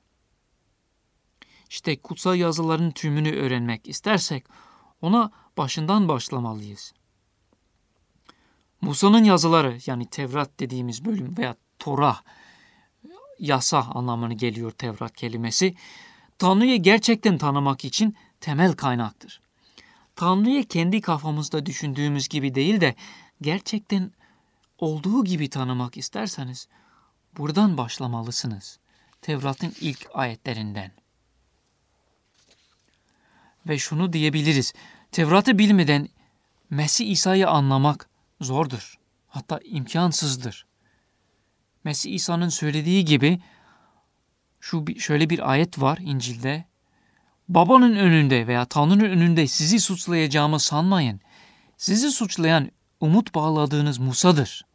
İşte 1.69 2.01
kutsal 2.01 2.35
yazıların 2.35 2.91
tümünü 2.91 3.35
öğrenmek 3.35 3.87
istersek 3.87 4.45
ona 5.01 5.31
başından 5.57 6.07
başlamalıyız. 6.07 6.93
Musa'nın 8.81 9.23
yazıları 9.23 9.77
yani 9.85 10.05
Tevrat 10.05 10.59
dediğimiz 10.59 11.05
bölüm 11.05 11.37
veya 11.37 11.55
Torah 11.79 12.21
yasa 13.39 13.79
anlamını 13.79 14.33
geliyor 14.33 14.71
Tevrat 14.71 15.15
kelimesi. 15.15 15.75
Tanrı'yı 16.37 16.81
gerçekten 16.81 17.37
tanımak 17.37 17.85
için 17.85 18.15
temel 18.39 18.73
kaynaktır. 18.73 19.41
Tanrı'yı 20.15 20.67
kendi 20.67 21.01
kafamızda 21.01 21.65
düşündüğümüz 21.65 22.27
gibi 22.27 22.55
değil 22.55 22.81
de 22.81 22.95
gerçekten 23.41 24.11
olduğu 24.77 25.23
gibi 25.23 25.49
tanımak 25.49 25.97
isterseniz 25.97 26.67
buradan 27.37 27.77
başlamalısınız. 27.77 28.79
Tevrat'ın 29.21 29.73
ilk 29.81 30.07
ayetlerinden. 30.13 30.91
Ve 33.67 33.77
şunu 33.77 34.13
diyebiliriz. 34.13 34.73
Tevrat'ı 35.11 35.57
bilmeden 35.57 36.09
Mesih 36.69 37.09
İsa'yı 37.09 37.49
anlamak 37.49 38.09
zordur. 38.41 38.99
Hatta 39.27 39.59
imkansızdır. 39.63 40.65
Mesih 41.83 42.13
İsa'nın 42.13 42.49
söylediği 42.49 43.05
gibi 43.05 43.41
şu 44.59 44.85
şöyle 44.99 45.29
bir 45.29 45.51
ayet 45.51 45.81
var 45.81 45.97
İncil'de. 46.01 46.65
Babanın 47.49 47.95
önünde 47.95 48.47
veya 48.47 48.65
Tanrı'nın 48.65 49.03
önünde 49.03 49.47
sizi 49.47 49.79
suçlayacağımı 49.79 50.59
sanmayın. 50.59 51.21
Sizi 51.77 52.11
suçlayan 52.11 52.71
umut 53.01 53.35
bağladığınız 53.35 53.97
Musa'dır. 53.97 54.65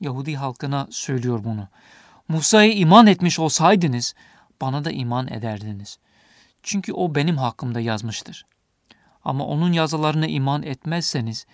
Yahudi 0.00 0.34
halkına 0.36 0.88
söylüyor 0.90 1.44
bunu. 1.44 1.68
Musa'ya 2.28 2.72
iman 2.72 3.06
etmiş 3.06 3.38
olsaydınız 3.38 4.14
bana 4.60 4.84
da 4.84 4.90
iman 4.90 5.28
ederdiniz. 5.28 5.98
Çünkü 6.62 6.92
o 6.92 7.14
benim 7.14 7.36
hakkımda 7.36 7.80
yazmıştır. 7.80 8.46
Ama 9.24 9.46
onun 9.46 9.72
yazılarına 9.72 10.26
iman 10.26 10.62
etmezseniz 10.62 11.46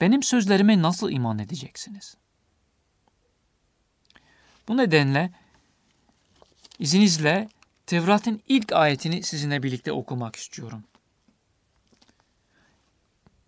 benim 0.00 0.22
sözlerime 0.22 0.82
nasıl 0.82 1.10
iman 1.10 1.38
edeceksiniz? 1.38 2.16
Bu 4.68 4.76
nedenle 4.76 5.30
izninizle 6.78 7.48
Tevrat'ın 7.86 8.42
ilk 8.48 8.72
ayetini 8.72 9.22
sizinle 9.22 9.62
birlikte 9.62 9.92
okumak 9.92 10.36
istiyorum. 10.36 10.84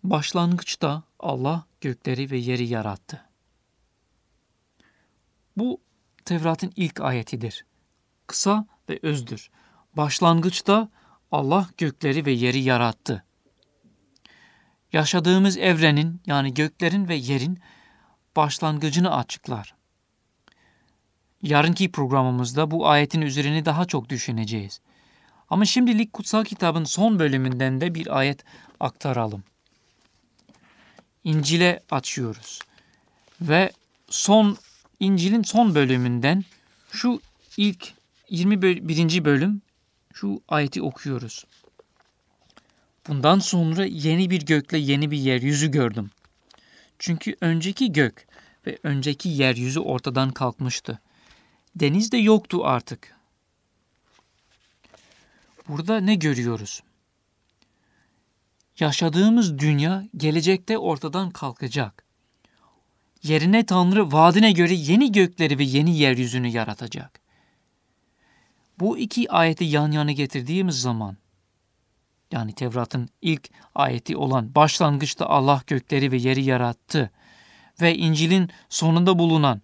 Başlangıçta 0.03 1.03
Allah 1.19 1.65
gökleri 1.81 2.31
ve 2.31 2.37
yeri 2.37 2.67
yarattı. 2.67 3.25
Bu 5.57 5.81
Tevrat'ın 6.25 6.73
ilk 6.75 7.01
ayetidir. 7.01 7.65
Kısa 8.27 8.65
ve 8.89 8.99
özdür. 9.01 9.49
Başlangıçta 9.93 10.89
Allah 11.31 11.69
gökleri 11.77 12.25
ve 12.25 12.31
yeri 12.31 12.59
yarattı. 12.59 13.23
Yaşadığımız 14.93 15.57
evrenin 15.57 16.21
yani 16.25 16.53
göklerin 16.53 17.07
ve 17.07 17.15
yerin 17.15 17.59
başlangıcını 18.35 19.15
açıklar. 19.15 19.75
Yarınki 21.41 21.91
programımızda 21.91 22.71
bu 22.71 22.87
ayetin 22.87 23.21
üzerine 23.21 23.65
daha 23.65 23.85
çok 23.85 24.09
düşüneceğiz. 24.09 24.81
Ama 25.49 25.65
şimdilik 25.65 26.13
kutsal 26.13 26.43
kitabın 26.43 26.83
son 26.83 27.19
bölümünden 27.19 27.81
de 27.81 27.95
bir 27.95 28.17
ayet 28.17 28.43
aktaralım. 28.79 29.43
İncil'e 31.27 31.79
açıyoruz. 31.91 32.59
Ve 33.41 33.71
son 34.09 34.57
İncil'in 34.99 35.43
son 35.43 35.75
bölümünden 35.75 36.43
şu 36.91 37.21
ilk 37.57 37.93
21. 38.29 39.25
bölüm 39.25 39.61
şu 40.13 40.41
ayeti 40.47 40.81
okuyoruz. 40.81 41.45
Bundan 43.07 43.39
sonra 43.39 43.85
yeni 43.85 44.29
bir 44.29 44.45
gökle 44.45 44.77
yeni 44.77 45.11
bir 45.11 45.17
yeryüzü 45.17 45.71
gördüm. 45.71 46.11
Çünkü 46.99 47.35
önceki 47.41 47.91
gök 47.91 48.27
ve 48.67 48.77
önceki 48.83 49.29
yeryüzü 49.29 49.79
ortadan 49.79 50.31
kalkmıştı. 50.31 50.99
Deniz 51.75 52.11
de 52.11 52.17
yoktu 52.17 52.65
artık. 52.65 53.15
Burada 55.67 55.99
ne 55.99 56.15
görüyoruz? 56.15 56.83
Yaşadığımız 58.79 59.59
dünya 59.59 60.03
gelecekte 60.17 60.77
ortadan 60.77 61.31
kalkacak. 61.31 62.03
Yerine 63.23 63.65
Tanrı 63.65 64.11
vaadine 64.11 64.51
göre 64.51 64.73
yeni 64.73 65.11
gökleri 65.11 65.59
ve 65.59 65.63
yeni 65.63 65.97
yeryüzünü 65.97 66.47
yaratacak. 66.47 67.19
Bu 68.79 68.97
iki 68.97 69.31
ayeti 69.31 69.63
yan 69.63 69.91
yana 69.91 70.11
getirdiğimiz 70.11 70.81
zaman 70.81 71.17
yani 72.31 72.53
Tevrat'ın 72.53 73.09
ilk 73.21 73.49
ayeti 73.75 74.17
olan 74.17 74.55
başlangıçta 74.55 75.25
Allah 75.25 75.61
gökleri 75.67 76.11
ve 76.11 76.17
yeri 76.17 76.43
yarattı 76.43 77.11
ve 77.81 77.97
İncil'in 77.97 78.49
sonunda 78.69 79.19
bulunan 79.19 79.61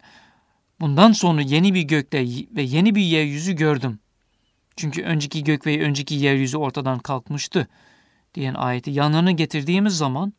bundan 0.79 1.11
sonra 1.11 1.41
yeni 1.41 1.73
bir 1.73 1.81
gökte 1.81 2.19
ve 2.51 2.61
yeni 2.61 2.95
bir 2.95 3.01
yeryüzü 3.01 3.53
gördüm. 3.53 3.99
Çünkü 4.75 5.03
önceki 5.03 5.43
gök 5.43 5.67
ve 5.67 5.81
önceki 5.81 6.15
yeryüzü 6.15 6.57
ortadan 6.57 6.99
kalkmıştı 6.99 7.67
diyen 8.35 8.53
ayeti 8.53 8.91
yanlarına 8.91 9.31
getirdiğimiz 9.31 9.97
zaman 9.97 10.33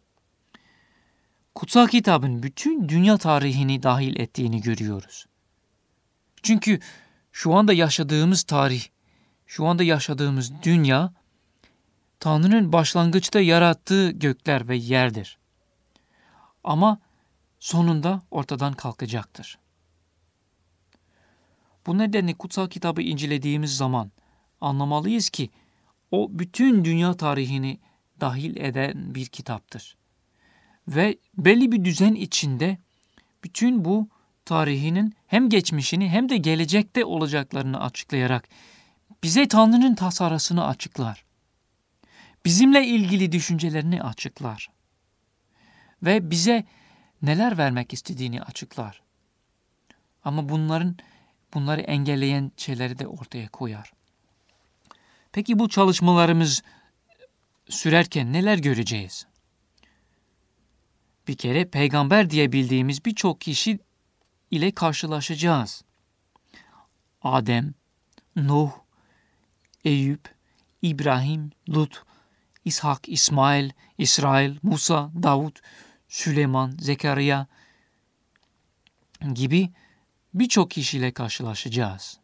kutsal 1.55 1.87
kitabın 1.87 2.43
bütün 2.43 2.89
dünya 2.89 3.19
tarihini 3.19 3.83
dahil 3.83 4.21
ettiğini 4.21 4.61
görüyoruz. 4.61 5.27
Çünkü 6.43 6.81
şu 7.33 7.55
anda 7.55 7.73
yaşadığımız 7.73 8.43
tarih, 8.43 8.85
şu 9.47 9.67
anda 9.67 9.83
yaşadığımız 9.83 10.63
dünya 10.63 11.13
Tanrı'nın 12.21 12.73
başlangıçta 12.73 13.41
yarattığı 13.41 14.11
gökler 14.11 14.69
ve 14.69 14.77
yerdir. 14.77 15.39
Ama 16.65 16.99
sonunda 17.59 18.23
ortadan 18.31 18.73
kalkacaktır. 18.73 19.59
Bu 21.87 21.99
nedenle 21.99 22.35
kutsal 22.35 22.69
kitabı 22.69 23.03
incelediğimiz 23.03 23.77
zaman 23.77 24.13
anlamalıyız 24.61 25.31
ki 25.31 25.51
o 26.15 26.29
bütün 26.31 26.85
dünya 26.85 27.15
tarihini 27.15 27.79
dahil 28.21 28.57
eden 28.57 29.15
bir 29.15 29.27
kitaptır. 29.27 29.97
Ve 30.89 31.19
belli 31.39 31.73
bir 31.73 31.85
düzen 31.85 32.15
içinde 32.15 32.79
bütün 33.45 33.85
bu 33.85 34.09
tarihinin 34.45 35.15
hem 35.27 35.49
geçmişini 35.49 36.09
hem 36.09 36.29
de 36.29 36.37
gelecekte 36.37 37.05
olacaklarını 37.05 37.81
açıklayarak 37.81 38.49
bize 39.23 39.49
Tanrı'nın 39.49 39.95
tasarısını 39.95 40.67
açıklar. 40.67 41.25
Bizimle 42.45 42.87
ilgili 42.87 43.33
düşüncelerini 43.33 44.03
açıklar. 44.03 44.69
Ve 46.03 46.31
bize 46.31 46.65
neler 47.23 47.59
vermek 47.59 47.93
istediğini 47.93 48.43
açıklar. 48.43 49.03
Ama 50.25 50.49
bunların 50.49 50.97
bunları 51.55 51.81
engelleyen 51.81 52.53
şeyleri 52.57 52.99
de 52.99 53.07
ortaya 53.07 53.49
koyar. 53.49 53.94
Peki 55.35 55.59
bu 55.59 55.69
çalışmalarımız 55.69 56.63
sürerken 57.69 58.33
neler 58.33 58.59
göreceğiz? 58.59 59.27
Bir 61.29 61.37
kere 61.37 61.65
peygamber 61.71 62.31
diye 62.31 62.53
bildiğimiz 62.53 63.05
birçok 63.05 63.41
kişi 63.41 63.79
ile 64.51 64.71
karşılaşacağız. 64.71 65.85
Adem, 67.23 67.75
Nuh, 68.37 68.71
Eyüp, 69.85 70.35
İbrahim, 70.83 71.51
Lut, 71.69 72.03
İshak, 72.65 73.09
İsmail, 73.09 73.71
İsrail, 73.99 74.57
Musa, 74.63 75.11
Davut, 75.23 75.61
Süleyman, 76.09 76.71
Zekeriya 76.81 77.47
gibi 79.35 79.71
birçok 80.35 80.71
kişiyle 80.71 81.13
karşılaşacağız. 81.13 82.19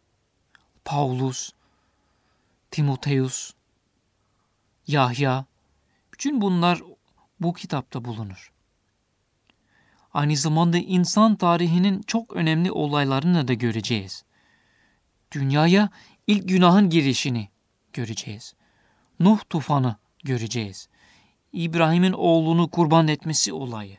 Paulus, 0.85 1.51
Timoteus, 2.71 3.53
Yahya, 4.87 5.45
bütün 6.13 6.41
bunlar 6.41 6.83
bu 7.41 7.53
kitapta 7.53 8.05
bulunur. 8.05 8.53
Aynı 10.15 10.37
zamanda 10.37 10.79
insan 10.79 11.37
tarihinin 11.37 12.03
çok 12.03 12.33
önemli 12.33 12.73
olaylarını 12.73 13.49
da 13.49 13.55
göreceğiz. 13.55 14.25
Dünyaya 15.33 15.91
ilk 16.27 16.49
günahın 16.49 16.91
girişini 16.91 17.49
göreceğiz. 17.93 18.55
Nuh 19.21 19.39
tufanı 19.51 19.97
göreceğiz. 20.25 20.89
İbrahim'in 21.53 22.13
oğlunu 22.13 22.71
kurban 22.71 23.09
etmesi 23.09 23.53
olayı. 23.53 23.99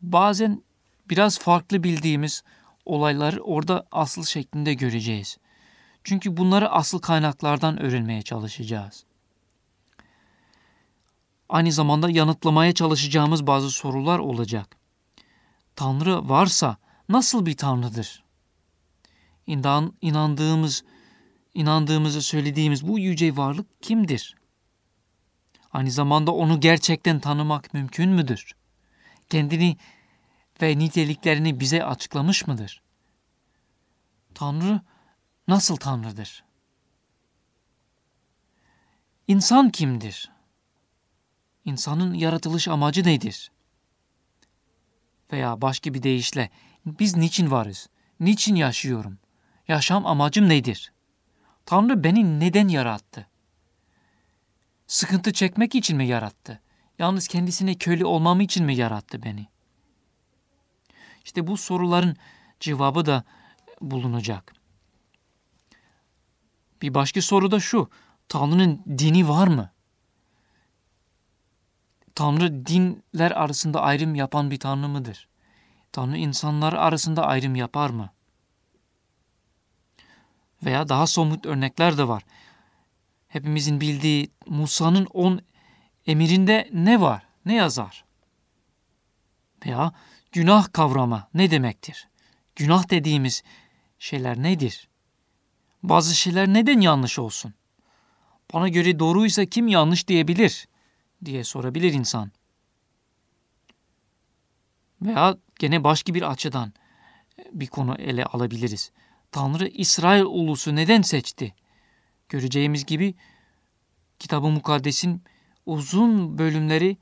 Bazen 0.00 0.62
biraz 1.10 1.38
farklı 1.38 1.82
bildiğimiz 1.82 2.42
olayları 2.84 3.40
orada 3.40 3.86
asıl 3.92 4.24
şeklinde 4.24 4.74
göreceğiz. 4.74 5.38
Çünkü 6.04 6.36
bunları 6.36 6.70
asıl 6.70 6.98
kaynaklardan 6.98 7.82
öğrenmeye 7.82 8.22
çalışacağız. 8.22 9.04
Aynı 11.48 11.72
zamanda 11.72 12.10
yanıtlamaya 12.10 12.72
çalışacağımız 12.72 13.46
bazı 13.46 13.70
sorular 13.70 14.18
olacak. 14.18 14.76
Tanrı 15.76 16.28
varsa 16.28 16.76
nasıl 17.08 17.46
bir 17.46 17.56
tanrıdır? 17.56 18.24
İnan, 19.46 19.92
inandığımız, 20.00 20.84
inandığımızı 21.54 22.22
söylediğimiz 22.22 22.88
bu 22.88 22.98
yüce 22.98 23.36
varlık 23.36 23.82
kimdir? 23.82 24.36
Aynı 25.72 25.90
zamanda 25.90 26.34
onu 26.34 26.60
gerçekten 26.60 27.20
tanımak 27.20 27.74
mümkün 27.74 28.10
müdür? 28.10 28.52
Kendini 29.30 29.76
ve 30.62 30.78
niteliklerini 30.78 31.60
bize 31.60 31.84
açıklamış 31.84 32.46
mıdır? 32.46 32.82
Tanrı 34.34 34.80
nasıl 35.48 35.76
Tanrıdır? 35.76 36.44
İnsan 39.28 39.70
kimdir? 39.70 40.30
İnsanın 41.64 42.14
yaratılış 42.14 42.68
amacı 42.68 43.04
nedir? 43.04 43.50
Veya 45.32 45.60
başka 45.60 45.94
bir 45.94 46.02
deyişle 46.02 46.50
biz 46.86 47.16
niçin 47.16 47.50
varız? 47.50 47.88
Niçin 48.20 48.54
yaşıyorum? 48.54 49.18
Yaşam 49.68 50.06
amacım 50.06 50.48
nedir? 50.48 50.92
Tanrı 51.66 52.04
beni 52.04 52.40
neden 52.40 52.68
yarattı? 52.68 53.26
Sıkıntı 54.86 55.32
çekmek 55.32 55.74
için 55.74 55.96
mi 55.96 56.06
yarattı? 56.06 56.60
Yalnız 56.98 57.28
kendisine 57.28 57.74
köle 57.74 58.04
olmam 58.04 58.40
için 58.40 58.64
mi 58.64 58.76
yarattı 58.76 59.22
beni? 59.22 59.46
İşte 61.24 61.46
bu 61.46 61.56
soruların 61.56 62.16
cevabı 62.60 63.06
da 63.06 63.24
bulunacak. 63.80 64.57
Bir 66.82 66.94
başka 66.94 67.22
soru 67.22 67.50
da 67.50 67.60
şu. 67.60 67.90
Tanrı'nın 68.28 68.84
dini 68.98 69.28
var 69.28 69.48
mı? 69.48 69.70
Tanrı 72.14 72.66
dinler 72.66 73.30
arasında 73.30 73.80
ayrım 73.80 74.14
yapan 74.14 74.50
bir 74.50 74.58
Tanrı 74.58 74.88
mıdır? 74.88 75.28
Tanrı 75.92 76.16
insanlar 76.16 76.72
arasında 76.72 77.26
ayrım 77.26 77.54
yapar 77.54 77.90
mı? 77.90 78.10
Veya 80.64 80.88
daha 80.88 81.06
somut 81.06 81.46
örnekler 81.46 81.98
de 81.98 82.08
var. 82.08 82.22
Hepimizin 83.28 83.80
bildiği 83.80 84.30
Musa'nın 84.46 85.06
on 85.06 85.40
emirinde 86.06 86.68
ne 86.72 87.00
var? 87.00 87.26
Ne 87.44 87.54
yazar? 87.54 88.04
Veya 89.66 89.92
günah 90.32 90.72
kavramı 90.72 91.28
ne 91.34 91.50
demektir? 91.50 92.08
Günah 92.56 92.90
dediğimiz 92.90 93.42
şeyler 93.98 94.42
nedir? 94.42 94.87
Bazı 95.82 96.14
şeyler 96.14 96.48
neden 96.48 96.80
yanlış 96.80 97.18
olsun? 97.18 97.54
Bana 98.54 98.68
göre 98.68 98.98
doğruysa 98.98 99.44
kim 99.44 99.68
yanlış 99.68 100.08
diyebilir 100.08 100.68
diye 101.24 101.44
sorabilir 101.44 101.92
insan. 101.92 102.30
Veya 105.02 105.36
gene 105.58 105.84
başka 105.84 106.14
bir 106.14 106.30
açıdan 106.30 106.72
bir 107.52 107.66
konu 107.66 107.94
ele 107.94 108.24
alabiliriz. 108.24 108.92
Tanrı 109.32 109.68
İsrail 109.68 110.22
ulusu 110.22 110.76
neden 110.76 111.02
seçti? 111.02 111.54
Göreceğimiz 112.28 112.86
gibi 112.86 113.14
kitab 114.18 114.44
Mukaddes'in 114.44 115.22
uzun 115.66 116.38
bölümleri 116.38 116.96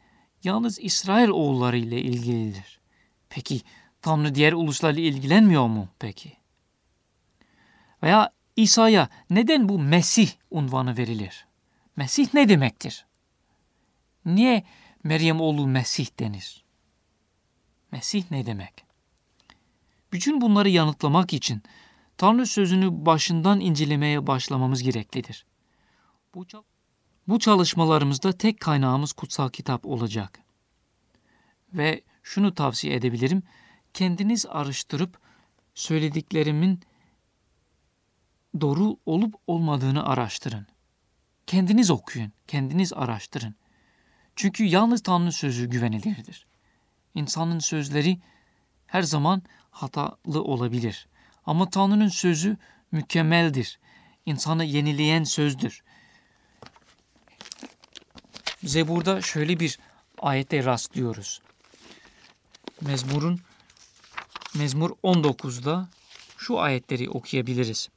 yalnız 0.44 0.78
İsrail 0.80 1.28
oğulları 1.28 1.78
ile 1.78 2.00
ilgilidir. 2.00 2.80
Peki 3.28 3.60
Tanrı 4.02 4.34
diğer 4.34 4.52
uluslarla 4.52 5.00
ilgilenmiyor 5.00 5.66
mu 5.66 5.88
peki? 5.98 6.32
Veya 8.02 8.30
İsa'ya 8.56 9.08
neden 9.30 9.68
bu 9.68 9.78
Mesih 9.78 10.30
unvanı 10.50 10.96
verilir? 10.96 11.46
Mesih 11.96 12.34
ne 12.34 12.48
demektir? 12.48 13.06
Niye 14.24 14.64
Meryem 15.04 15.40
oğlu 15.40 15.66
Mesih 15.66 16.06
denir? 16.18 16.64
Mesih 17.92 18.30
ne 18.30 18.46
demek? 18.46 18.84
Bütün 20.12 20.40
bunları 20.40 20.68
yanıtlamak 20.68 21.32
için 21.32 21.62
Tanrı 22.18 22.46
sözünü 22.46 23.06
başından 23.06 23.60
incelemeye 23.60 24.26
başlamamız 24.26 24.82
gereklidir. 24.82 25.46
Bu, 26.34 26.46
bu 27.28 27.38
çalışmalarımızda 27.38 28.32
tek 28.32 28.60
kaynağımız 28.60 29.12
kutsal 29.12 29.48
kitap 29.48 29.86
olacak. 29.86 30.40
Ve 31.72 32.02
şunu 32.22 32.54
tavsiye 32.54 32.94
edebilirim. 32.94 33.42
Kendiniz 33.94 34.46
araştırıp 34.46 35.18
söylediklerimin 35.74 36.80
doğru 38.60 38.96
olup 39.06 39.34
olmadığını 39.46 40.06
araştırın. 40.06 40.66
Kendiniz 41.46 41.90
okuyun, 41.90 42.32
kendiniz 42.46 42.92
araştırın. 42.92 43.54
Çünkü 44.36 44.64
yalnız 44.64 45.02
Tanrı 45.02 45.32
sözü 45.32 45.66
güvenilirdir. 45.70 46.46
İnsanın 47.14 47.58
sözleri 47.58 48.18
her 48.86 49.02
zaman 49.02 49.42
hatalı 49.70 50.42
olabilir. 50.42 51.08
Ama 51.46 51.70
Tanrı'nın 51.70 52.08
sözü 52.08 52.56
mükemmeldir. 52.92 53.78
İnsanı 54.26 54.64
yenileyen 54.64 55.24
sözdür. 55.24 55.82
Bize 58.62 58.88
burada 58.88 59.22
şöyle 59.22 59.60
bir 59.60 59.78
ayette 60.18 60.64
rastlıyoruz. 60.64 61.42
Mezmur'un 62.80 63.40
Mezmur 64.54 64.90
19'da 64.90 65.88
şu 66.36 66.60
ayetleri 66.60 67.10
okuyabiliriz. 67.10 67.88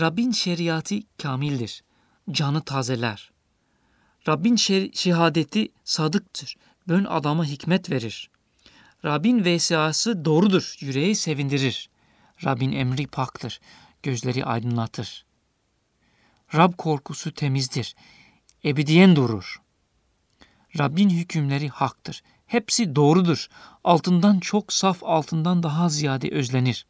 Rabbin 0.00 0.32
şeriatı 0.32 0.94
kamildir. 1.18 1.84
Canı 2.30 2.60
tazeler. 2.60 3.30
Rabbin 4.28 4.56
şehadeti 4.92 5.72
sadıktır. 5.84 6.56
Bön 6.88 7.04
adama 7.04 7.44
hikmet 7.44 7.90
verir. 7.90 8.30
Rabbin 9.04 9.44
vesası 9.44 10.24
doğrudur. 10.24 10.76
Yüreği 10.80 11.14
sevindirir. 11.14 11.90
Rabbin 12.44 12.72
emri 12.72 13.06
paktır. 13.06 13.60
Gözleri 14.02 14.44
aydınlatır. 14.44 15.26
Rab 16.54 16.72
korkusu 16.72 17.34
temizdir. 17.34 17.94
Ebediyen 18.64 19.16
durur. 19.16 19.60
Rabbin 20.78 21.10
hükümleri 21.10 21.68
haktır. 21.68 22.22
Hepsi 22.46 22.96
doğrudur. 22.96 23.48
Altından 23.84 24.40
çok 24.40 24.72
saf 24.72 24.98
altından 25.02 25.62
daha 25.62 25.88
ziyade 25.88 26.30
özlenir. 26.30 26.86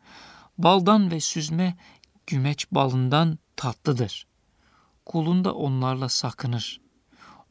Baldan 0.58 1.10
ve 1.10 1.20
süzme 1.20 1.76
gümeç 2.26 2.66
balından 2.72 3.38
tatlıdır. 3.56 4.26
Kulunda 5.06 5.54
onlarla 5.54 6.08
sakınır. 6.08 6.80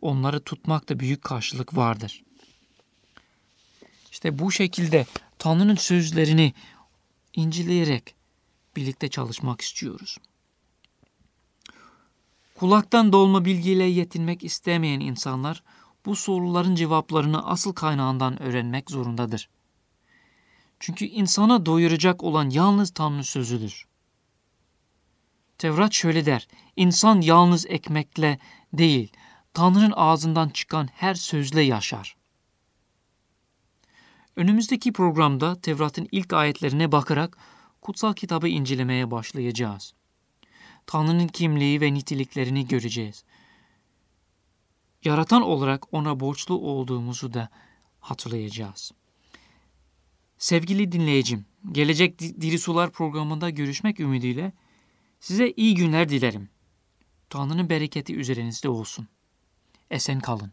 Onları 0.01 0.39
tutmakta 0.39 0.99
büyük 0.99 1.21
karşılık 1.21 1.77
vardır. 1.77 2.23
İşte 4.11 4.39
bu 4.39 4.51
şekilde 4.51 5.05
Tanrı'nın 5.39 5.75
sözlerini 5.75 6.53
inceleyerek 7.33 8.15
birlikte 8.75 9.09
çalışmak 9.09 9.61
istiyoruz. 9.61 10.17
Kulaktan 12.55 13.13
dolma 13.13 13.45
bilgiyle 13.45 13.83
yetinmek 13.83 14.43
istemeyen 14.43 14.99
insanlar 14.99 15.63
bu 16.05 16.15
soruların 16.15 16.75
cevaplarını 16.75 17.47
asıl 17.47 17.73
kaynağından 17.73 18.41
öğrenmek 18.41 18.91
zorundadır. 18.91 19.49
Çünkü 20.79 21.05
insana 21.05 21.65
doyuracak 21.65 22.23
olan 22.23 22.49
yalnız 22.49 22.91
Tanrı 22.91 23.23
sözüdür. 23.23 23.85
Tevrat 25.57 25.93
şöyle 25.93 26.25
der, 26.25 26.47
insan 26.75 27.21
yalnız 27.21 27.65
ekmekle 27.65 28.39
değil, 28.73 29.11
Tanrı'nın 29.53 29.93
ağzından 29.95 30.49
çıkan 30.49 30.87
her 30.93 31.13
sözle 31.15 31.61
yaşar. 31.61 32.15
Önümüzdeki 34.35 34.93
programda 34.93 35.61
Tevrat'ın 35.61 36.07
ilk 36.11 36.33
ayetlerine 36.33 36.91
bakarak 36.91 37.37
kutsal 37.81 38.13
kitabı 38.13 38.47
incelemeye 38.47 39.11
başlayacağız. 39.11 39.93
Tanrı'nın 40.87 41.27
kimliği 41.27 41.81
ve 41.81 41.93
niteliklerini 41.93 42.67
göreceğiz. 42.67 43.23
Yaratan 45.03 45.41
olarak 45.41 45.93
ona 45.93 46.19
borçlu 46.19 46.55
olduğumuzu 46.55 47.33
da 47.33 47.49
hatırlayacağız. 47.99 48.91
Sevgili 50.37 50.91
dinleyicim, 50.91 51.45
gelecek 51.71 52.19
Diri 52.19 52.59
Sular 52.59 52.91
programında 52.91 53.49
görüşmek 53.49 53.99
ümidiyle 53.99 54.53
size 55.25 55.53
iyi 55.57 55.75
günler 55.75 56.09
dilerim. 56.09 56.49
Tanrı'nın 57.29 57.69
bereketi 57.69 58.15
üzerinizde 58.15 58.69
olsun. 58.69 59.07
Esen 59.91 60.19
kalın. 60.19 60.51